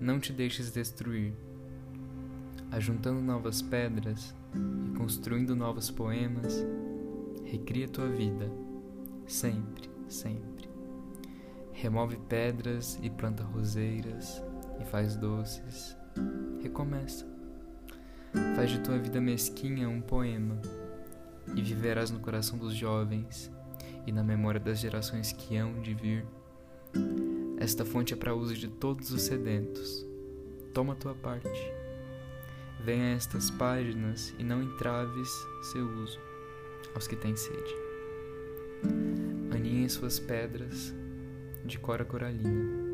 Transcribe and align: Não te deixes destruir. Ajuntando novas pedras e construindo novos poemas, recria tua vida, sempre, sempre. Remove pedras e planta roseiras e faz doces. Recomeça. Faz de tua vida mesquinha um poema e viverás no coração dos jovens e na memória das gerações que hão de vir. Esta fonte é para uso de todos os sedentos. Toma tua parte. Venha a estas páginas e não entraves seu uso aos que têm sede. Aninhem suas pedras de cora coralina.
Não 0.00 0.18
te 0.18 0.32
deixes 0.32 0.72
destruir. 0.72 1.34
Ajuntando 2.70 3.20
novas 3.20 3.60
pedras 3.60 4.34
e 4.54 4.96
construindo 4.96 5.54
novos 5.54 5.90
poemas, 5.90 6.64
recria 7.44 7.86
tua 7.86 8.08
vida, 8.08 8.50
sempre, 9.26 9.90
sempre. 10.08 10.70
Remove 11.74 12.16
pedras 12.16 12.98
e 13.02 13.10
planta 13.10 13.44
roseiras 13.44 14.42
e 14.80 14.86
faz 14.86 15.16
doces. 15.16 15.94
Recomeça. 16.62 17.26
Faz 18.56 18.70
de 18.70 18.80
tua 18.80 18.98
vida 18.98 19.20
mesquinha 19.20 19.86
um 19.86 20.00
poema 20.00 20.62
e 21.54 21.60
viverás 21.60 22.10
no 22.10 22.20
coração 22.20 22.56
dos 22.56 22.74
jovens 22.74 23.52
e 24.06 24.12
na 24.12 24.24
memória 24.24 24.60
das 24.60 24.78
gerações 24.78 25.30
que 25.30 25.58
hão 25.58 25.78
de 25.82 25.92
vir. 25.92 26.24
Esta 27.60 27.84
fonte 27.84 28.14
é 28.14 28.16
para 28.16 28.34
uso 28.34 28.54
de 28.54 28.68
todos 28.68 29.12
os 29.12 29.20
sedentos. 29.20 30.06
Toma 30.72 30.96
tua 30.96 31.14
parte. 31.14 31.60
Venha 32.82 33.12
a 33.12 33.16
estas 33.16 33.50
páginas 33.50 34.34
e 34.38 34.42
não 34.42 34.62
entraves 34.62 35.28
seu 35.70 35.86
uso 35.86 36.18
aos 36.94 37.06
que 37.06 37.14
têm 37.14 37.36
sede. 37.36 37.74
Aninhem 39.54 39.90
suas 39.90 40.18
pedras 40.18 40.94
de 41.62 41.78
cora 41.78 42.02
coralina. 42.02 42.89